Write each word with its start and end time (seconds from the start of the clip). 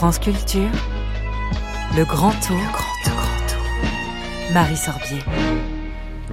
France 0.00 0.18
Culture, 0.18 0.70
le 1.94 2.06
grand 2.06 2.30
tour, 2.30 2.56
grand 2.72 3.04
tour, 3.04 3.12
grand 3.12 3.46
tour. 3.46 4.54
Marie 4.54 4.74
Sorbier. 4.74 5.18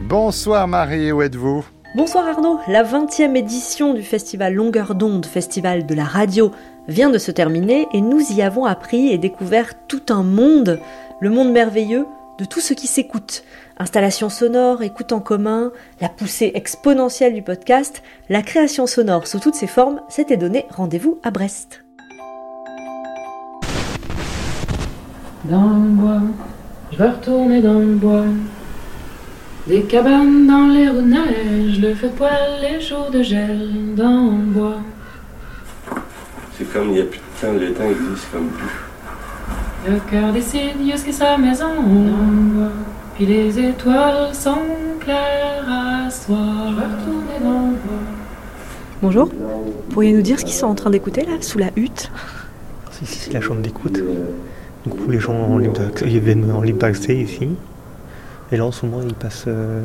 Bonsoir 0.03 0.69
Marie, 0.69 1.11
où 1.11 1.21
êtes-vous? 1.21 1.65
Bonsoir 1.93 2.25
Arnaud, 2.29 2.59
la 2.69 2.85
20e 2.85 3.35
édition 3.35 3.93
du 3.93 4.03
festival 4.03 4.53
Longueur 4.53 4.95
d'onde, 4.95 5.25
festival 5.25 5.85
de 5.85 5.93
la 5.93 6.05
radio, 6.05 6.53
vient 6.87 7.09
de 7.09 7.17
se 7.17 7.29
terminer 7.29 7.89
et 7.91 7.99
nous 7.99 8.21
y 8.31 8.41
avons 8.41 8.63
appris 8.63 9.09
et 9.09 9.17
découvert 9.17 9.73
tout 9.89 10.03
un 10.11 10.23
monde, 10.23 10.79
le 11.19 11.29
monde 11.29 11.51
merveilleux 11.51 12.05
de 12.39 12.45
tout 12.45 12.61
ce 12.61 12.73
qui 12.73 12.87
s'écoute. 12.87 13.43
Installation 13.79 14.29
sonore, 14.29 14.81
écoute 14.81 15.11
en 15.11 15.19
commun, 15.19 15.73
la 15.99 16.07
poussée 16.07 16.53
exponentielle 16.55 17.33
du 17.33 17.41
podcast, 17.41 18.01
la 18.29 18.43
création 18.43 18.87
sonore 18.87 19.27
sous 19.27 19.41
toutes 19.41 19.55
ses 19.55 19.67
formes 19.67 19.99
s'était 20.07 20.37
donné 20.37 20.67
rendez-vous 20.69 21.19
à 21.21 21.31
Brest. 21.31 21.83
Dans 25.45 25.69
le 25.69 25.89
bois, 25.89 26.21
je 26.91 26.97
vais 26.97 27.09
retourner 27.09 27.61
dans 27.61 27.79
le 27.79 27.93
bois. 27.93 28.25
Des 29.67 29.83
cabanes 29.83 30.47
dans 30.47 30.67
les 30.67 30.89
roues 30.89 31.01
de 31.01 31.07
neige, 31.07 31.79
le 31.79 31.93
feu 31.93 32.07
de 32.07 32.13
poêle, 32.13 32.59
les 32.61 32.81
jours 32.81 33.09
de 33.11 33.21
gel 33.21 33.95
dans 33.95 34.31
le 34.31 34.45
bois. 34.45 34.77
C'est 36.57 36.71
comme 36.73 36.89
il 36.89 36.93
n'y 36.93 37.01
a 37.01 37.03
plus 37.03 37.19
de 37.19 37.41
temps, 37.41 37.53
le 37.53 37.73
temps 37.73 37.83
existe 37.83 38.31
comme 38.31 38.47
plus. 38.47 39.91
Le 39.91 39.99
cœur 40.09 40.33
décide 40.33 40.77
jusqu'à 40.91 41.11
sa 41.11 41.37
maison 41.37 41.75
dans 41.75 42.31
le 42.31 42.53
bois. 42.53 42.71
Puis 43.15 43.25
les 43.25 43.59
étoiles 43.59 44.33
sont 44.33 44.57
claires 44.99 45.65
à 45.69 46.09
soir. 46.09 46.71
Je 46.71 46.75
vais 46.75 46.85
retourner 46.85 47.39
dans 47.43 47.61
le 47.67 47.75
bois. 47.75 48.03
Bonjour, 49.01 49.29
pourriez 49.91 50.13
nous 50.13 50.23
dire 50.23 50.39
ce 50.39 50.45
qu'ils 50.45 50.55
sont 50.55 50.67
en 50.67 50.75
train 50.75 50.89
d'écouter 50.89 51.21
là, 51.21 51.33
sous 51.41 51.59
la 51.59 51.69
hutte? 51.75 52.11
Ici, 53.03 53.19
c'est 53.19 53.33
la 53.33 53.41
chambre 53.41 53.61
d'écoute. 53.61 54.01
Du 54.87 54.95
coup, 55.03 55.09
les 55.09 55.19
gens 55.19 55.33
en 55.35 55.57
libre 55.57 55.73
d'accès- 55.79 56.05
ils 56.07 56.19
viennent 56.19 56.51
en 56.51 56.61
libre 56.61 56.83
accès 56.85 57.15
ici. 57.15 57.49
Et 58.51 58.57
là, 58.57 58.65
en 58.65 58.71
ce 58.71 58.85
moment, 58.85 59.01
ils 59.05 59.13
passent. 59.13 59.45
Euh, 59.47 59.81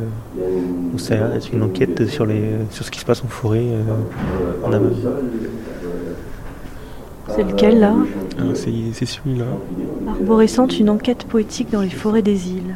au 0.94 1.54
une 1.56 1.62
enquête 1.62 2.06
sur, 2.06 2.24
les, 2.26 2.42
sur 2.70 2.84
ce 2.84 2.90
qui 2.90 3.00
se 3.00 3.04
passe 3.04 3.24
en 3.24 3.28
forêt 3.28 3.58
euh, 3.64 4.64
en 4.66 4.72
Amazon. 4.72 5.10
C'est 7.28 7.42
lequel 7.44 7.80
là? 7.80 7.94
Ah, 8.38 8.42
c'est 8.54 9.06
celui-là. 9.06 9.44
Arborescente, 10.08 10.78
une 10.78 10.90
enquête 10.90 11.24
poétique 11.24 11.70
dans 11.72 11.80
les 11.80 11.88
forêts 11.90 12.22
des 12.22 12.50
îles. 12.50 12.74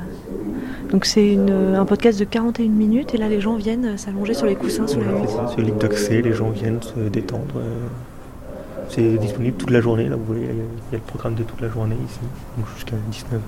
Donc 0.91 1.04
c'est 1.04 1.32
une- 1.32 1.50
un 1.77 1.84
podcast 1.84 2.19
de 2.19 2.24
41 2.24 2.69
minutes 2.70 3.12
et 3.14 3.19
là 3.19 3.28
les 3.28 3.41
gens 3.41 3.56
viennent 3.56 3.98
s'allonger 3.98 4.34
sur 4.34 4.47
les 4.47 4.54
coussins 4.54 4.86
sous 4.86 5.00
la 5.00 5.27
ça, 5.27 5.52
c'est 5.54 5.60
libre 5.60 5.78
d'accès, 5.78 6.22
les 6.22 6.32
gens 6.32 6.50
viennent 6.50 6.80
se 6.80 7.08
détendre. 7.08 7.42
euh. 7.56 7.62
C'est 8.88 9.16
disponible 9.18 9.56
toute 9.56 9.70
la 9.70 9.80
journée, 9.80 10.08
là, 10.08 10.16
vous 10.16 10.24
voyez, 10.24 10.42
il 10.42 10.48
y 10.48 10.50
a- 10.50 10.52
il 10.54 10.92
y 10.92 10.94
a 10.94 10.98
le 10.98 11.00
programme 11.00 11.34
de 11.34 11.42
toute 11.42 11.60
la 11.60 11.68
journée 11.68 11.96
ici, 12.08 12.20
donc 12.56 12.66
jusqu'à 12.74 12.96
19h. 13.10 13.40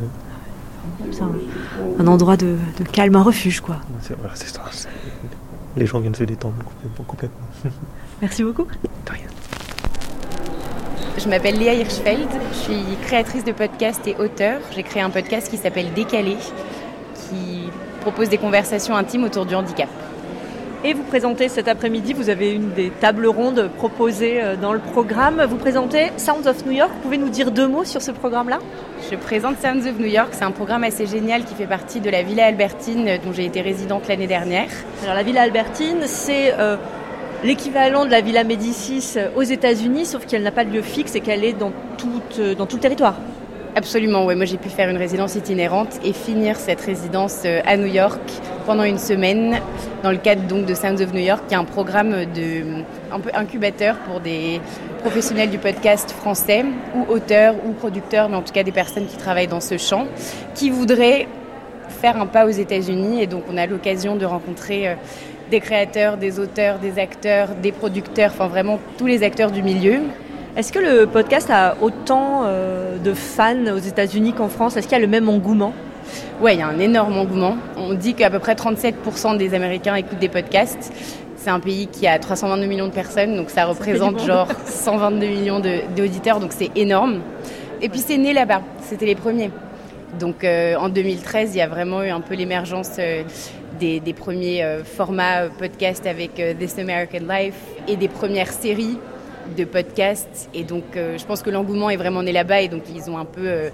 C'est 1.12 1.22
un, 1.22 1.30
un 1.98 2.06
endroit 2.06 2.36
de, 2.36 2.56
de 2.78 2.84
calme, 2.84 3.14
un 3.16 3.22
refuge 3.22 3.60
quoi. 3.60 3.76
C'est 4.00 4.16
voilà, 4.18 4.34
ça. 4.36 4.88
Les 5.76 5.86
gens 5.86 6.00
viennent 6.00 6.14
se 6.14 6.24
détendre 6.24 6.54
complètement. 6.64 7.04
complètement. 7.04 7.46
Merci 8.22 8.42
beaucoup. 8.42 8.64
De 8.64 9.12
rien. 9.12 9.26
Je 11.18 11.28
m'appelle 11.28 11.58
Léa 11.58 11.74
Hirschfeld, 11.74 12.28
je 12.52 12.56
suis 12.56 12.82
créatrice 13.02 13.44
de 13.44 13.52
podcast 13.52 14.00
et 14.06 14.16
auteur. 14.16 14.60
J'ai 14.74 14.82
créé 14.82 15.02
un 15.02 15.10
podcast 15.10 15.48
qui 15.50 15.56
s'appelle 15.56 15.92
Décalé, 15.94 16.36
qui 17.14 17.68
propose 18.00 18.28
des 18.28 18.38
conversations 18.38 18.96
intimes 18.96 19.24
autour 19.24 19.44
du 19.44 19.54
handicap. 19.54 19.88
Et 20.84 20.94
vous 20.94 21.02
présentez 21.02 21.48
cet 21.48 21.66
après-midi, 21.66 22.12
vous 22.12 22.30
avez 22.30 22.52
une 22.52 22.70
des 22.70 22.90
tables 22.90 23.26
rondes 23.26 23.68
proposées 23.78 24.40
euh, 24.40 24.54
dans 24.54 24.72
le 24.72 24.78
programme. 24.78 25.44
Vous 25.48 25.56
présentez 25.56 26.12
Sounds 26.16 26.46
of 26.46 26.64
New 26.64 26.70
York. 26.70 26.92
Vous 26.94 27.02
pouvez 27.02 27.18
nous 27.18 27.30
dire 27.30 27.50
deux 27.50 27.66
mots 27.66 27.84
sur 27.84 28.00
ce 28.00 28.12
programme-là? 28.12 28.60
Je 29.10 29.16
présente 29.16 29.56
Sounds 29.60 29.88
of 29.88 29.98
New 29.98 30.06
York, 30.06 30.28
c'est 30.30 30.44
un 30.44 30.52
programme 30.52 30.84
assez 30.84 31.06
génial 31.06 31.44
qui 31.44 31.54
fait 31.54 31.66
partie 31.66 31.98
de 31.98 32.08
la 32.10 32.22
Villa 32.22 32.46
Albertine 32.46 33.18
dont 33.24 33.32
j'ai 33.32 33.44
été 33.44 33.60
résidente 33.60 34.06
l'année 34.06 34.28
dernière. 34.28 34.68
Alors 35.02 35.16
la 35.16 35.24
Villa 35.24 35.42
Albertine, 35.42 36.02
c'est 36.04 36.54
euh, 36.56 36.76
l'équivalent 37.42 38.04
de 38.04 38.10
la 38.10 38.20
Villa 38.20 38.44
Médicis 38.44 39.14
euh, 39.16 39.30
aux 39.34 39.42
États-Unis, 39.42 40.06
sauf 40.06 40.26
qu'elle 40.26 40.44
n'a 40.44 40.52
pas 40.52 40.64
de 40.64 40.70
lieu 40.70 40.82
fixe 40.82 41.16
et 41.16 41.20
qu'elle 41.20 41.44
est 41.44 41.54
dans 41.54 41.72
tout, 41.96 42.22
euh, 42.38 42.54
dans 42.54 42.66
tout 42.66 42.76
le 42.76 42.82
territoire. 42.82 43.16
Absolument, 43.74 44.24
ouais. 44.24 44.34
Moi, 44.34 44.44
j'ai 44.44 44.56
pu 44.56 44.68
faire 44.68 44.88
une 44.88 44.96
résidence 44.96 45.34
itinérante 45.34 46.00
et 46.04 46.12
finir 46.12 46.56
cette 46.56 46.80
résidence 46.80 47.42
euh, 47.44 47.60
à 47.66 47.76
New 47.76 47.86
York 47.86 48.20
pendant 48.68 48.84
une 48.84 48.98
semaine 48.98 49.56
dans 50.02 50.10
le 50.10 50.18
cadre 50.18 50.42
donc 50.42 50.66
de 50.66 50.74
Sounds 50.74 51.00
of 51.00 51.14
New 51.14 51.22
York, 51.22 51.44
qui 51.48 51.54
est 51.54 51.56
un 51.56 51.64
programme 51.64 52.26
de 52.26 52.84
un 53.10 53.18
peu 53.18 53.30
incubateur 53.32 53.96
pour 54.00 54.20
des 54.20 54.60
professionnels 55.00 55.48
du 55.48 55.56
podcast 55.56 56.10
français 56.10 56.66
ou 56.94 57.10
auteurs 57.10 57.54
ou 57.66 57.72
producteurs, 57.72 58.28
mais 58.28 58.36
en 58.36 58.42
tout 58.42 58.52
cas 58.52 58.64
des 58.64 58.72
personnes 58.72 59.06
qui 59.06 59.16
travaillent 59.16 59.46
dans 59.46 59.62
ce 59.62 59.78
champ, 59.78 60.04
qui 60.54 60.68
voudraient 60.68 61.26
faire 61.88 62.20
un 62.20 62.26
pas 62.26 62.44
aux 62.44 62.50
États-Unis. 62.50 63.22
Et 63.22 63.26
donc, 63.26 63.44
on 63.50 63.56
a 63.56 63.64
l'occasion 63.64 64.16
de 64.16 64.26
rencontrer 64.26 64.88
euh, 64.88 64.94
des 65.50 65.60
créateurs, 65.60 66.18
des 66.18 66.38
auteurs, 66.38 66.78
des 66.78 66.98
acteurs, 66.98 67.48
des 67.62 67.72
producteurs, 67.72 68.32
enfin 68.34 68.48
vraiment 68.48 68.78
tous 68.98 69.06
les 69.06 69.22
acteurs 69.22 69.50
du 69.50 69.62
milieu. 69.62 70.00
Est-ce 70.58 70.74
que 70.74 70.78
le 70.78 71.06
podcast 71.06 71.48
a 71.50 71.74
autant 71.80 72.42
euh, 72.44 72.98
de 72.98 73.14
fans 73.14 73.72
aux 73.74 73.78
États-Unis 73.78 74.34
qu'en 74.34 74.48
France? 74.48 74.76
Est-ce 74.76 74.86
qu'il 74.86 74.98
y 74.98 75.00
a 75.00 75.06
le 75.06 75.10
même 75.10 75.30
engouement? 75.30 75.72
Ouais, 76.40 76.54
il 76.54 76.60
y 76.60 76.62
a 76.62 76.68
un 76.68 76.78
énorme 76.78 77.18
engouement. 77.18 77.56
On 77.76 77.94
dit 77.94 78.14
qu'à 78.14 78.30
peu 78.30 78.38
près 78.38 78.54
37% 78.54 79.36
des 79.36 79.54
Américains 79.54 79.94
écoutent 79.94 80.18
des 80.18 80.28
podcasts. 80.28 80.92
C'est 81.36 81.50
un 81.50 81.60
pays 81.60 81.86
qui 81.86 82.06
a 82.06 82.18
322 82.18 82.66
millions 82.66 82.88
de 82.88 82.92
personnes, 82.92 83.36
donc 83.36 83.50
ça 83.50 83.64
représente 83.64 84.20
genre 84.26 84.48
122 84.66 85.26
millions 85.26 85.60
d'auditeurs, 85.60 86.40
donc 86.40 86.52
c'est 86.52 86.70
énorme. 86.76 87.20
Et 87.80 87.88
puis 87.88 88.00
c'est 88.00 88.18
né 88.18 88.32
là-bas, 88.32 88.62
c'était 88.82 89.06
les 89.06 89.14
premiers. 89.14 89.50
Donc 90.18 90.42
euh, 90.42 90.74
en 90.76 90.88
2013, 90.88 91.54
il 91.54 91.58
y 91.58 91.60
a 91.60 91.68
vraiment 91.68 92.02
eu 92.02 92.08
un 92.08 92.20
peu 92.20 92.34
l'émergence 92.34 92.92
euh, 92.98 93.22
des, 93.78 94.00
des 94.00 94.14
premiers 94.14 94.64
euh, 94.64 94.82
formats 94.82 95.48
podcasts 95.48 96.06
avec 96.06 96.34
This 96.58 96.78
American 96.78 97.26
Life 97.28 97.54
et 97.86 97.96
des 97.96 98.08
premières 98.08 98.52
séries 98.52 98.98
de 99.56 99.64
podcasts. 99.64 100.48
Et 100.54 100.64
donc 100.64 100.84
je 100.94 101.24
pense 101.24 101.42
que 101.42 101.50
l'engouement 101.50 101.88
est 101.88 101.96
vraiment 101.96 102.22
né 102.22 102.32
là-bas 102.32 102.60
et 102.62 102.68
donc 102.68 102.82
ils 102.94 103.10
ont 103.10 103.16
un 103.16 103.24
peu 103.24 103.70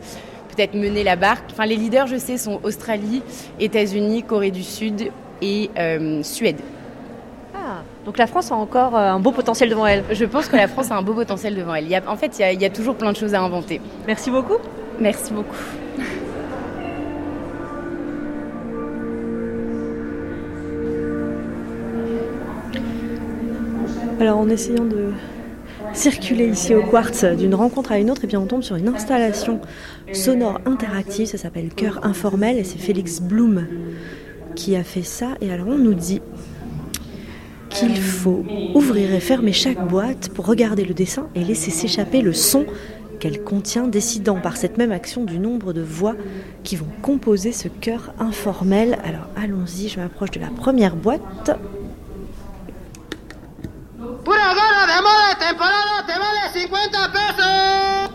peut-être 0.55 0.75
mené 0.75 1.03
la 1.05 1.17
barque. 1.17 1.45
Enfin 1.53 1.67
les 1.67 1.77
leaders, 1.77 2.07
je 2.07 2.17
sais, 2.17 2.37
sont 2.39 2.61
Australie, 2.63 3.23
États-Unis, 3.61 4.23
Corée 4.23 4.51
du 4.51 4.63
Sud 4.63 5.11
et 5.43 5.71
euh, 5.79 6.23
Suède. 6.23 6.61
Ah, 7.55 7.83
Donc 8.05 8.19
la 8.19 8.27
France 8.27 8.51
a 8.53 8.55
encore 8.55 8.97
euh, 8.97 9.11
un 9.11 9.21
beau 9.21 9.33
potentiel 9.33 9.69
devant 9.71 9.87
elle. 9.87 10.05
Je 10.11 10.25
pense 10.25 10.49
que 10.49 10.57
la 10.57 10.69
France 10.69 10.91
a 10.91 10.97
un 10.97 11.03
beau 11.03 11.15
potentiel 11.15 11.55
devant 11.55 11.75
elle. 11.75 11.85
Il 11.85 11.91
y 11.91 11.97
a- 11.97 12.03
en 12.07 12.17
fait, 12.17 12.39
il 12.39 12.43
y, 12.43 12.45
a, 12.45 12.53
il 12.53 12.61
y 12.61 12.65
a 12.65 12.71
toujours 12.71 12.95
plein 12.97 13.13
de 13.13 13.17
choses 13.17 13.35
à 13.35 13.41
inventer. 13.41 13.81
Merci 14.07 14.31
beaucoup. 14.31 14.59
Merci 15.01 15.33
beaucoup. 15.33 15.57
Alors 24.21 24.39
en 24.39 24.49
essayant 24.49 24.85
de 24.85 25.13
circuler 25.95 26.49
ici 26.49 26.75
au 26.75 26.83
Quartz 26.83 27.25
d'une 27.25 27.55
rencontre 27.55 27.93
à 27.93 27.99
une 27.99 28.11
autre, 28.11 28.25
et 28.25 28.27
bien 28.27 28.41
on 28.41 28.47
tombe 28.47 28.63
sur 28.63 28.77
une 28.77 28.89
installation 28.89 29.61
sonore 30.13 30.61
interactive, 30.67 31.27
ça 31.27 31.39
s'appelle 31.39 31.71
Cœur 31.75 32.01
informel 32.05 32.59
et 32.59 32.65
c'est 32.65 32.79
Félix 32.79 33.21
Blum 33.21 33.67
qui 34.55 34.77
a 34.77 34.85
fait 34.85 35.03
ça. 35.03 35.29
Et 35.41 35.51
alors 35.51 35.69
on 35.69 35.79
nous 35.79 35.95
dit 35.95 36.21
qu'il 37.71 37.97
faut 37.97 38.45
ouvrir 38.75 39.13
et 39.13 39.21
fermer 39.21 39.53
chaque 39.53 39.87
boîte 39.87 40.29
pour 40.31 40.47
regarder 40.47 40.85
le 40.85 40.95
dessin 40.95 41.29
et 41.35 41.43
laisser 41.43 41.71
s'échapper 41.71 42.21
le 42.23 42.33
son 42.33 42.67
qu'elle 43.21 43.43
contient, 43.43 43.87
décidant 43.87 44.41
par 44.41 44.57
cette 44.57 44.77
même 44.77 44.93
action 44.93 45.25
du 45.25 45.39
nombre 45.39 45.73
de 45.73 45.81
voix 45.83 46.15
qui 46.63 46.77
vont 46.77 46.89
composer 47.03 47.53
ce 47.53 47.69
cœur 47.69 48.13
informel. 48.19 48.99
Alors 49.05 49.29
allons-y, 49.37 49.89
je 49.89 49.99
m'approche 50.01 50.33
de 50.33 50.41
la 50.41 50.49
première 50.49 50.97
boîte. 50.97 51.51
Te 56.07 56.13
vale 56.13 56.43
50 56.53 57.13
pesos. 57.13 58.11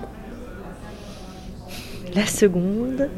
La 2.16 2.26
seconde. 2.28 3.10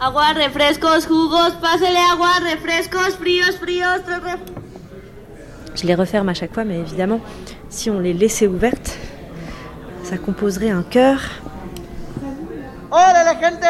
Agua, 0.00 0.32
refrescos, 0.32 1.06
jugos, 1.06 1.52
pásele 1.60 1.98
agua, 2.12 2.32
refrescos, 2.40 3.16
fríos, 3.16 3.56
fríos, 3.58 4.00
ref- 4.06 4.52
Je 5.74 5.86
les 5.86 5.94
referme 5.94 6.28
à 6.28 6.34
chaque 6.34 6.52
fois, 6.52 6.64
mais 6.64 6.78
évidemment, 6.80 7.20
si 7.70 7.88
on 7.90 7.98
les 8.00 8.12
laissait 8.12 8.46
ouvertes, 8.46 8.98
ça 10.04 10.18
composerait 10.18 10.70
un 10.70 10.82
cœur. 10.82 11.20
Órale 12.90 13.38
gente, 13.40 13.62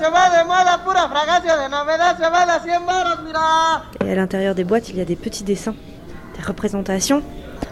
se 0.00 0.10
va 0.10 0.30
de 0.30 0.44
moda, 0.46 0.78
pura 0.84 1.06
fragancia 1.08 1.56
de 1.58 1.68
novedad, 1.68 2.16
se 2.16 2.30
vale 2.30 2.50
a 2.50 2.60
100 2.60 2.86
baros, 2.86 3.18
mira. 3.26 3.82
Et 4.06 4.10
à 4.12 4.14
l'intérieur 4.14 4.54
des 4.54 4.64
boîtes, 4.64 4.88
il 4.88 4.96
y 4.96 5.00
a 5.02 5.04
des 5.04 5.16
petits 5.16 5.44
dessins, 5.44 5.74
des 6.36 6.42
représentations. 6.42 7.22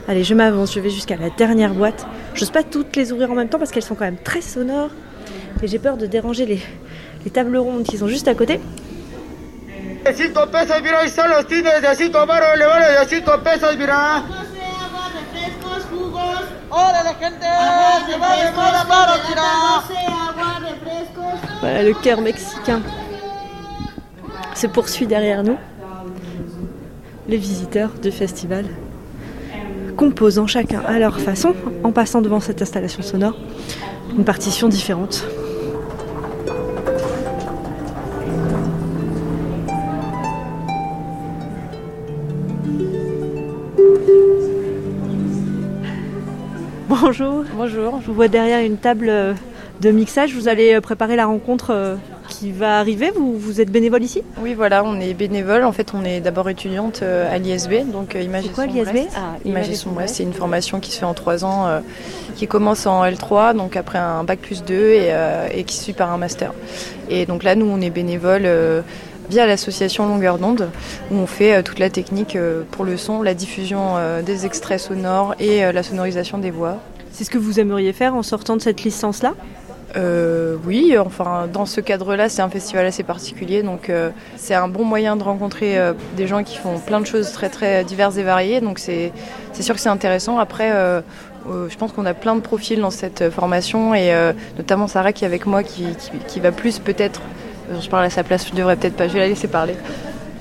Allez, 0.08 0.24
je 0.24 0.34
m'avance, 0.34 0.74
je 0.74 0.80
vais 0.80 0.90
jusqu'à 0.90 1.16
la 1.16 1.30
dernière 1.30 1.74
boîte. 1.74 2.06
J'ose 2.34 2.50
pas 2.50 2.64
toutes 2.64 2.96
les 2.96 3.12
ouvrir 3.12 3.30
en 3.30 3.34
même 3.34 3.48
temps 3.48 3.58
parce 3.58 3.70
qu'elles 3.70 3.84
sont 3.84 3.94
quand 3.94 4.04
même 4.04 4.16
très 4.16 4.40
sonores. 4.40 4.90
Et 5.62 5.68
j'ai 5.68 5.78
peur 5.78 5.96
de 5.96 6.06
déranger 6.06 6.44
les, 6.44 6.60
les 7.24 7.30
tables 7.30 7.56
rondes 7.56 7.84
qui 7.84 7.98
sont 7.98 8.08
juste 8.08 8.26
à 8.26 8.34
côté. 8.34 8.60
5 10.04 10.50
pesos, 10.50 10.82
mira, 10.82 10.98
ahí 10.98 11.06
están 11.06 11.30
los 11.30 11.46
tines 11.46 11.62
de 11.80 11.94
5 11.94 12.26
baros, 12.26 12.56
le 12.58 12.66
vale 12.66 12.86
de 13.00 13.08
5 13.08 13.42
pesos, 13.44 13.76
mira. 13.78 14.24
Pásele 14.28 14.64
agua, 14.84 15.04
refrescos, 15.14 15.84
jugos. 15.90 16.44
¡Órale, 16.70 17.14
gente! 17.20 17.46
¡Se 18.06 18.18
va 18.18 18.36
de 18.36 18.50
moda 18.52 18.84
para 18.88 19.22
tirar! 19.22 19.82
agua, 20.28 20.58
refrescos. 20.58 21.60
Voilà, 21.60 21.82
le 21.84 21.94
chœur 21.94 22.20
mexicain 22.20 22.82
se 24.54 24.66
poursuit 24.66 25.06
derrière 25.06 25.44
nous. 25.44 25.56
Les 27.28 27.36
visiteurs 27.36 27.90
du 28.02 28.10
festival 28.10 28.64
composant 29.96 30.46
chacun 30.46 30.80
à 30.86 30.98
leur 30.98 31.20
façon, 31.20 31.54
en 31.84 31.92
passant 31.92 32.22
devant 32.22 32.40
cette 32.40 32.62
installation 32.62 33.02
sonore, 33.02 33.36
une 34.16 34.24
partition 34.24 34.68
différente. 34.68 35.24
Bonjour. 46.88 47.44
Bonjour. 47.54 48.00
Je 48.00 48.06
vous 48.06 48.14
vois 48.14 48.28
derrière 48.28 48.64
une 48.64 48.76
table 48.76 49.08
euh, 49.08 49.34
de 49.80 49.90
mixage. 49.90 50.34
Vous 50.34 50.48
allez 50.48 50.74
euh, 50.74 50.80
préparer 50.80 51.16
la 51.16 51.26
rencontre 51.26 51.70
euh, 51.70 51.96
qui 52.32 52.50
va 52.52 52.78
arriver. 52.78 53.10
Vous, 53.14 53.36
vous 53.38 53.60
êtes 53.60 53.70
bénévole 53.70 54.02
ici? 54.02 54.22
Oui, 54.40 54.54
voilà, 54.54 54.82
on 54.84 54.98
est 55.00 55.14
bénévole. 55.14 55.64
En 55.64 55.72
fait, 55.72 55.92
on 55.94 56.04
est 56.04 56.20
d'abord 56.20 56.48
étudiante 56.48 57.00
euh, 57.02 57.32
à 57.32 57.38
l'ISB, 57.38 57.90
donc 57.92 58.16
euh, 58.16 58.20
et 58.22 58.48
quoi 58.48 58.66
l'ISB. 58.66 58.98
Ah, 59.16 59.36
c'est 60.06 60.22
une 60.22 60.32
formation 60.32 60.80
qui 60.80 60.90
se 60.92 60.98
fait 60.98 61.04
en 61.04 61.14
trois 61.14 61.44
ans, 61.44 61.66
euh, 61.66 61.80
qui 62.36 62.46
commence 62.46 62.86
en 62.86 63.04
L3, 63.04 63.54
donc 63.56 63.76
après 63.76 63.98
un 63.98 64.24
bac 64.24 64.38
plus 64.40 64.64
2 64.64 64.74
et, 64.74 65.08
euh, 65.10 65.48
et 65.52 65.64
qui 65.64 65.76
se 65.76 65.84
suit 65.84 65.92
par 65.92 66.10
un 66.10 66.18
master. 66.18 66.52
Et 67.10 67.26
donc 67.26 67.42
là, 67.42 67.54
nous, 67.54 67.66
on 67.66 67.80
est 67.80 67.90
bénévole. 67.90 68.42
euh, 68.44 68.82
via 69.30 69.46
l'association 69.46 70.06
Longueur 70.06 70.36
d'onde, 70.36 70.68
où 71.10 71.14
on 71.14 71.26
fait 71.26 71.62
toute 71.62 71.78
la 71.78 71.88
technique 71.88 72.36
pour 72.72 72.84
le 72.84 72.96
son, 72.96 73.22
la 73.22 73.34
diffusion 73.34 73.94
des 74.26 74.44
extraits 74.44 74.80
sonores 74.80 75.34
et 75.38 75.72
la 75.72 75.82
sonorisation 75.82 76.38
des 76.38 76.50
voix. 76.50 76.78
C'est 77.12 77.24
ce 77.24 77.30
que 77.30 77.38
vous 77.38 77.60
aimeriez 77.60 77.92
faire 77.92 78.14
en 78.14 78.22
sortant 78.22 78.56
de 78.56 78.62
cette 78.62 78.82
licence-là? 78.82 79.34
Euh, 79.96 80.56
oui, 80.64 80.96
enfin 80.98 81.48
dans 81.52 81.66
ce 81.66 81.80
cadre-là, 81.80 82.28
c'est 82.28 82.42
un 82.42 82.48
festival 82.48 82.86
assez 82.86 83.02
particulier, 83.02 83.62
donc 83.62 83.90
euh, 83.90 84.10
c'est 84.36 84.54
un 84.54 84.68
bon 84.68 84.84
moyen 84.84 85.16
de 85.16 85.22
rencontrer 85.22 85.78
euh, 85.78 85.92
des 86.16 86.26
gens 86.26 86.44
qui 86.44 86.56
font 86.56 86.78
plein 86.78 87.00
de 87.00 87.06
choses 87.06 87.32
très 87.32 87.48
très 87.48 87.84
diverses 87.84 88.16
et 88.16 88.22
variées. 88.22 88.60
Donc 88.60 88.78
c'est 88.78 89.12
sûr 89.60 89.74
que 89.74 89.80
c'est 89.80 89.88
intéressant. 89.88 90.38
Après, 90.38 90.70
je 91.46 91.76
pense 91.76 91.92
qu'on 91.92 92.06
a 92.06 92.14
plein 92.14 92.36
de 92.36 92.40
profils 92.40 92.80
dans 92.80 92.90
cette 92.90 93.30
formation 93.30 93.94
et 93.94 94.12
notamment 94.56 94.86
Sarah 94.86 95.12
qui 95.12 95.24
est 95.24 95.26
avec 95.26 95.46
moi, 95.46 95.62
qui, 95.62 95.84
qui, 95.96 96.10
qui 96.26 96.40
va 96.40 96.52
plus 96.52 96.78
peut-être. 96.78 97.20
Je 97.80 97.88
parle 97.88 98.04
à 98.04 98.10
sa 98.10 98.22
place, 98.24 98.48
je 98.48 98.54
devrais 98.54 98.76
peut-être 98.76 98.96
pas. 98.96 99.08
Je 99.08 99.14
vais 99.14 99.20
la 99.20 99.28
laisser 99.28 99.48
parler. 99.48 99.74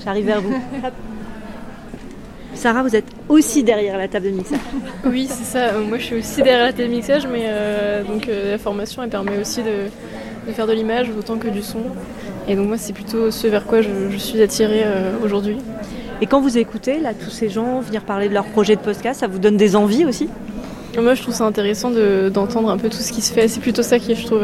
J'arrive 0.04 0.26
vers 0.26 0.40
vous. 0.40 0.54
Sarah, 2.54 2.82
vous 2.82 2.94
êtes 2.94 3.06
aussi 3.28 3.62
derrière 3.62 3.96
la 3.98 4.08
table 4.08 4.26
de 4.26 4.30
mixage. 4.36 4.58
Oui, 5.04 5.26
c'est 5.28 5.44
ça. 5.44 5.58
Euh, 5.74 5.84
Moi, 5.86 5.98
je 5.98 6.04
suis 6.04 6.16
aussi 6.18 6.42
derrière 6.42 6.66
la 6.66 6.72
télémixage, 6.72 7.26
mais 7.26 7.44
euh, 7.46 8.02
donc 8.04 8.28
euh, 8.28 8.52
la 8.52 8.58
formation, 8.58 9.02
elle 9.02 9.08
permet 9.08 9.38
aussi 9.40 9.62
de, 9.62 9.88
de 10.46 10.52
faire 10.52 10.66
de 10.66 10.72
l'image 10.72 11.08
autant 11.18 11.38
que 11.38 11.48
du 11.48 11.62
son. 11.62 11.80
Et 12.48 12.54
donc 12.54 12.68
moi, 12.68 12.76
c'est 12.78 12.92
plutôt 12.92 13.30
ce 13.30 13.46
vers 13.46 13.64
quoi 13.66 13.82
je, 13.82 13.88
je 14.10 14.16
suis 14.16 14.40
attirée 14.42 14.82
euh, 14.84 15.12
aujourd'hui. 15.24 15.56
Et 16.20 16.26
quand 16.26 16.40
vous 16.40 16.56
écoutez 16.58 17.00
là 17.00 17.14
tous 17.14 17.30
ces 17.30 17.48
gens 17.48 17.80
venir 17.80 18.02
parler 18.02 18.28
de 18.28 18.34
leur 18.34 18.44
projet 18.44 18.76
de 18.76 18.80
podcast, 18.80 19.20
ça 19.20 19.26
vous 19.26 19.38
donne 19.38 19.56
des 19.56 19.74
envies 19.74 20.04
aussi? 20.04 20.28
Moi, 21.00 21.14
je 21.14 21.22
trouve 21.22 21.34
ça 21.34 21.44
intéressant 21.44 21.90
de- 21.90 22.28
d'entendre 22.32 22.70
un 22.70 22.76
peu 22.76 22.88
tout 22.90 22.98
ce 22.98 23.12
qui 23.12 23.22
se 23.22 23.32
fait. 23.32 23.48
C'est 23.48 23.60
plutôt 23.60 23.82
ça 23.82 23.98
qui, 23.98 24.14
je 24.14 24.26
trouve, 24.26 24.42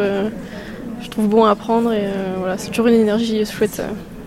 je 1.02 1.08
trouve 1.08 1.28
bon 1.28 1.44
à 1.44 1.50
apprendre. 1.50 1.92
Et 1.92 2.06
voilà, 2.38 2.56
c'est 2.56 2.70
toujours 2.70 2.86
une 2.88 2.94
énergie 2.94 3.44
chouette 3.44 3.82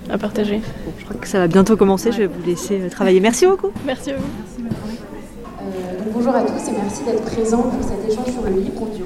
à 0.10 0.18
partager. 0.18 0.62
Je 1.00 1.06
crois 1.06 1.18
que 1.20 1.28
ça 1.28 1.40
va 1.40 1.48
bientôt 1.48 1.78
commencer. 1.78 2.12
Je 2.12 2.20
vais 2.20 2.28
vous 2.28 2.44
laisser 2.46 2.82
euh, 2.82 2.90
travailler. 2.90 3.20
Merci 3.20 3.46
beaucoup. 3.46 3.72
Merci 3.86 4.12
à 4.12 4.18
vous. 4.18 4.24
Euh, 4.24 5.98
donc 6.00 6.14
bonjour 6.14 6.36
à 6.36 6.42
tous 6.42 6.70
et 6.70 6.74
merci 6.82 7.04
d'être 7.04 7.24
présents 7.24 7.64
pour 7.64 7.84
cet 7.84 8.12
échange 8.12 8.34
sur 8.34 8.44
le 8.44 8.62
libre 8.62 8.82
audio. 8.82 9.06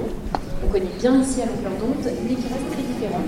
On 0.65 0.71
connaît 0.71 0.86
bien 1.00 1.21
ici 1.21 1.42
à 1.42 1.45
longueur 1.45 1.80
d'onde, 1.80 2.12
mais 2.24 2.36
qui 2.36 2.47
reste 2.47 2.71
très 2.71 2.81
différent. 2.81 3.21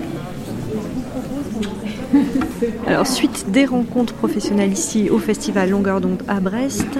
Alors 2.86 3.06
suite 3.06 3.50
des 3.50 3.66
rencontres 3.66 4.14
professionnelles 4.14 4.72
ici 4.72 5.10
au 5.10 5.18
festival 5.18 5.70
Longueur 5.70 6.00
d'onde 6.00 6.22
à 6.26 6.40
Brest. 6.40 6.98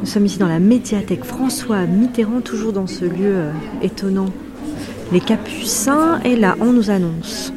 Nous 0.00 0.06
sommes 0.06 0.26
ici 0.26 0.38
dans 0.38 0.48
la 0.48 0.58
médiathèque 0.58 1.24
François 1.24 1.86
Mitterrand, 1.86 2.42
toujours 2.42 2.72
dans 2.74 2.86
ce 2.86 3.06
lieu 3.06 3.36
euh, 3.36 3.52
étonnant. 3.80 4.28
Les 5.12 5.20
Capucins, 5.20 6.20
et 6.24 6.36
là 6.36 6.56
on 6.60 6.72
nous 6.72 6.90
annonce 6.90 7.53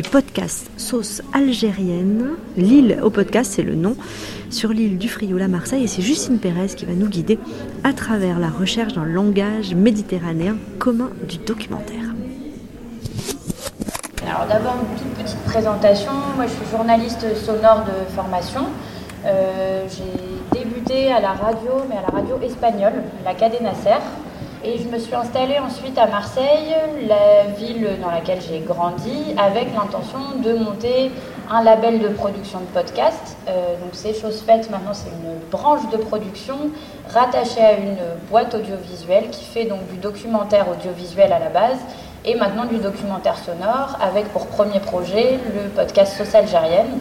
du 0.00 0.08
podcast 0.08 0.70
Sauce 0.78 1.20
algérienne. 1.34 2.30
L'île 2.56 3.00
au 3.02 3.10
podcast, 3.10 3.52
c'est 3.54 3.62
le 3.62 3.74
nom, 3.74 3.96
sur 4.48 4.70
l'île 4.70 4.96
du 4.96 5.10
Frioul 5.10 5.42
à 5.42 5.48
Marseille. 5.48 5.84
Et 5.84 5.86
c'est 5.88 6.00
Justine 6.00 6.38
Pérez 6.38 6.68
qui 6.68 6.86
va 6.86 6.94
nous 6.94 7.08
guider 7.08 7.38
à 7.84 7.92
travers 7.92 8.38
la 8.38 8.48
recherche 8.48 8.94
d'un 8.94 9.04
langage 9.04 9.74
méditerranéen 9.74 10.56
commun 10.78 11.10
du 11.28 11.36
documentaire. 11.36 12.14
Alors 14.26 14.46
d'abord 14.48 14.76
une 14.80 14.96
toute 14.96 15.22
petite 15.22 15.42
présentation. 15.44 16.12
Moi 16.36 16.46
je 16.46 16.52
suis 16.52 16.70
journaliste 16.74 17.26
sonore 17.44 17.84
de 17.84 18.14
formation. 18.14 18.68
Euh, 19.26 19.84
j'ai 19.90 20.60
débuté 20.60 21.12
à 21.12 21.20
la 21.20 21.32
radio, 21.32 21.72
mais 21.90 21.96
à 21.96 22.10
la 22.10 22.20
radio 22.20 22.38
espagnole, 22.42 23.02
la 23.22 23.34
Cadena 23.34 23.74
Ser. 23.74 24.00
Et 24.62 24.76
je 24.76 24.88
me 24.88 24.98
suis 24.98 25.14
installée 25.14 25.58
ensuite 25.58 25.96
à 25.96 26.06
Marseille, 26.06 26.74
la 27.08 27.50
ville 27.56 27.88
dans 28.02 28.10
laquelle 28.10 28.40
j'ai 28.42 28.58
grandi, 28.60 29.34
avec 29.38 29.68
l'intention 29.74 30.18
de 30.36 30.52
monter 30.52 31.10
un 31.50 31.62
label 31.64 31.98
de 31.98 32.08
production 32.08 32.60
de 32.60 32.66
podcast. 32.66 33.38
Euh, 33.48 33.76
donc 33.80 33.90
c'est 33.92 34.12
chose 34.12 34.42
faite, 34.42 34.70
maintenant 34.70 34.92
c'est 34.92 35.08
une 35.08 35.38
branche 35.50 35.88
de 35.90 35.96
production 35.96 36.56
rattachée 37.08 37.62
à 37.62 37.72
une 37.78 37.96
boîte 38.30 38.54
audiovisuelle 38.54 39.30
qui 39.30 39.46
fait 39.46 39.64
donc 39.64 39.86
du 39.90 39.96
documentaire 39.96 40.66
audiovisuel 40.68 41.32
à 41.32 41.38
la 41.38 41.48
base 41.48 41.78
et 42.26 42.34
maintenant 42.34 42.66
du 42.66 42.76
documentaire 42.76 43.38
sonore 43.38 43.96
avec 44.02 44.26
pour 44.26 44.46
premier 44.46 44.80
projet 44.80 45.38
le 45.54 45.70
podcast 45.70 46.18
Sauce 46.18 46.34
algérienne. 46.34 46.98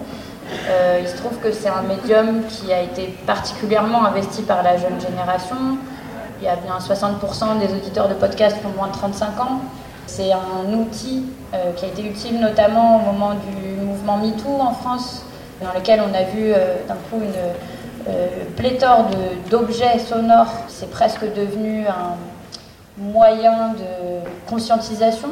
Euh, 0.69 0.99
il 1.01 1.07
se 1.09 1.17
trouve 1.17 1.37
que 1.39 1.51
c'est 1.51 1.67
un 1.67 1.81
médium 1.81 2.43
qui 2.47 2.71
a 2.71 2.81
été 2.81 3.17
particulièrement 3.27 4.05
investi 4.05 4.43
par 4.43 4.63
la 4.63 4.77
jeune 4.77 4.99
génération. 5.01 5.77
Il 6.41 6.45
y 6.45 6.47
a 6.47 6.55
bien 6.55 6.77
60% 6.77 7.59
des 7.59 7.73
auditeurs 7.73 8.07
de 8.07 8.13
podcast 8.13 8.57
qui 8.59 8.65
ont 8.65 8.69
moins 8.69 8.87
de 8.87 8.93
35 8.93 9.39
ans. 9.41 9.59
C'est 10.07 10.31
un 10.31 10.73
outil 10.73 11.25
euh, 11.53 11.73
qui 11.73 11.83
a 11.83 11.89
été 11.89 12.01
utile 12.01 12.39
notamment 12.39 12.95
au 12.97 13.11
moment 13.11 13.33
du 13.33 13.75
mouvement 13.81 14.15
MeToo 14.17 14.61
en 14.61 14.71
France, 14.71 15.25
dans 15.61 15.73
lequel 15.77 16.01
on 16.01 16.13
a 16.13 16.23
vu 16.23 16.53
euh, 16.53 16.75
d'un 16.87 16.95
coup 16.95 17.21
une 17.21 18.13
euh, 18.13 18.27
pléthore 18.55 19.07
d'objets 19.49 19.99
sonores. 19.99 20.53
C'est 20.69 20.89
presque 20.89 21.25
devenu 21.35 21.85
un 21.87 22.15
moyen 22.97 23.73
de 23.73 24.49
conscientisation. 24.49 25.29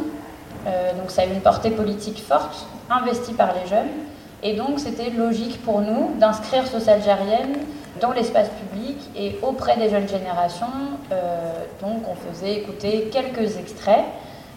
Donc 0.99 1.09
ça 1.09 1.21
a 1.21 1.25
une 1.25 1.39
portée 1.39 1.69
politique 1.69 2.21
forte, 2.21 2.65
investie 2.89 3.31
par 3.31 3.53
les 3.53 3.69
jeunes. 3.69 3.87
Et 4.43 4.53
donc 4.57 4.79
c'était 4.79 5.09
logique 5.11 5.63
pour 5.63 5.79
nous 5.79 6.11
d'inscrire 6.19 6.67
Sauce 6.67 6.89
algérienne 6.89 7.55
dans 8.01 8.11
l'espace 8.11 8.49
public 8.49 8.97
et 9.15 9.37
auprès 9.41 9.77
des 9.77 9.89
jeunes 9.89 10.07
générations. 10.07 10.67
Euh, 11.11 11.65
donc 11.81 12.03
on 12.07 12.15
faisait 12.15 12.55
écouter 12.55 13.09
quelques 13.11 13.57
extraits 13.57 14.05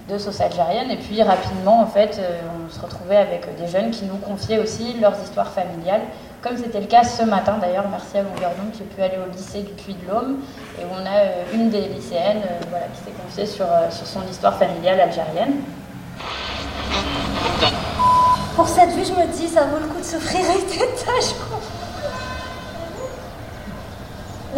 de 0.09 0.18
Sauce 0.18 0.40
algérienne 0.40 0.90
et 0.90 0.97
puis 0.97 1.23
rapidement 1.23 1.80
en 1.80 1.87
fait 1.87 2.18
euh, 2.18 2.40
on 2.66 2.70
se 2.70 2.80
retrouvait 2.80 3.16
avec 3.16 3.47
des 3.56 3.68
jeunes 3.68 3.90
qui 3.90 4.04
nous 4.06 4.16
confiaient 4.16 4.59
aussi 4.59 4.94
leurs 5.00 5.14
histoires 5.23 5.52
familiales 5.52 6.00
comme 6.42 6.56
c'était 6.56 6.80
le 6.80 6.87
cas 6.87 7.04
ce 7.04 7.23
matin 7.23 7.59
d'ailleurs 7.61 7.85
merci 7.88 8.18
à 8.18 8.23
Longueur 8.23 8.50
d'onde 8.56 8.73
j'ai 8.76 8.85
pu 8.85 9.00
aller 9.00 9.18
au 9.18 9.30
lycée 9.30 9.61
du 9.61 9.73
Puy 9.75 9.94
de 9.94 10.11
l'Aume 10.11 10.38
et 10.80 10.85
on 10.90 11.06
a 11.06 11.18
euh, 11.20 11.54
une 11.54 11.70
des 11.70 11.82
lycéennes 11.82 12.42
voilà, 12.70 12.87
qui 12.87 13.04
s'est 13.04 13.16
confiée 13.25 13.47
sur, 13.47 13.66
sur 13.90 14.06
son 14.06 14.26
histoire 14.28 14.56
familiale 14.56 15.00
algérienne 15.00 15.61
Pour 18.61 18.68
cette 18.68 18.90
vue, 18.90 19.04
je 19.04 19.12
me 19.12 19.26
dis, 19.32 19.49
ça 19.49 19.62
vaut 19.64 19.78
le 19.78 19.87
coup 19.87 20.00
de 20.00 20.04
s'offrir 20.04 20.40
une 20.40 20.73
étage. 20.75 21.35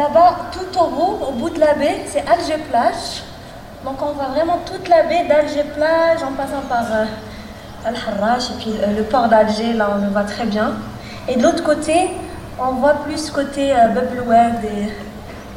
Là-bas, 0.02 0.37
tout 0.50 0.80
au 0.80 0.88
bout, 0.88 1.26
au 1.28 1.30
bout 1.30 1.50
de 1.50 1.61
la 1.61 1.75
baie, 1.75 2.02
c'est 2.09 2.25
Alger 2.28 2.61
Plage. 2.68 3.23
Donc 3.85 4.02
on 4.02 4.14
voit 4.14 4.30
vraiment 4.32 4.59
toute 4.66 4.88
la 4.88 5.04
baie 5.04 5.28
d'Alger 5.28 5.62
Plage 5.76 6.25
en 6.25 6.32
passant 6.32 6.62
par 6.68 6.85
euh, 6.92 7.04
Al-Harrach 7.87 8.50
et 8.50 8.61
puis 8.61 8.75
le 8.97 9.04
port 9.04 9.28
d'Alger, 9.28 9.75
là 9.75 9.90
on 9.97 10.04
le 10.04 10.11
voit 10.11 10.25
très 10.25 10.47
bien. 10.47 10.73
Et 11.28 11.37
de 11.37 11.42
l'autre 11.44 11.62
côté, 11.62 12.11
on 12.59 12.73
voit 12.80 12.94
plus 12.94 13.30
côté 13.30 13.73
euh, 13.73 14.56
et 14.64 14.92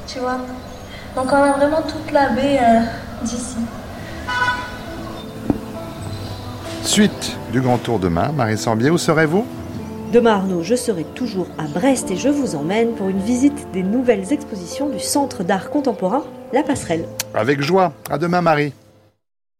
tu. 0.06 0.20
Donc 0.20 1.26
on 1.32 1.36
a 1.36 1.52
vraiment 1.54 1.82
toute 1.82 2.12
la 2.12 2.30
baie 2.30 2.60
euh, 2.62 2.82
d'ici. 3.24 3.58
Suite 6.84 7.36
du 7.52 7.62
Grand 7.62 7.80
Tour 7.80 7.98
demain, 7.98 8.30
Marie 8.32 8.60
Sambier, 8.60 8.92
où 8.92 9.00
serez-vous? 9.00 9.44
Demain 10.14 10.36
Arnaud, 10.36 10.64
je 10.64 10.76
serai 10.76 11.04
toujours 11.04 11.48
à 11.58 11.64
Brest 11.64 12.12
et 12.12 12.16
je 12.16 12.30
vous 12.30 12.56
emmène 12.56 12.94
pour 12.94 13.10
une 13.10 13.20
visite 13.20 13.68
des 13.74 13.84
nouvelles 13.84 14.32
expositions 14.32 14.90
du 14.90 15.00
Centre 15.00 15.44
d'art 15.44 15.70
contemporain 15.70 16.24
La 16.54 16.64
Passerelle. 16.64 17.06
Avec 17.34 17.62
joie. 17.62 17.92
À 18.10 18.18
demain, 18.18 18.42
Marie. 18.42 18.74